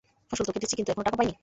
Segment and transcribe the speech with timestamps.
[0.29, 1.33] ফসল তো কেটেছি কিন্তু এখনও টাকা পাইনি।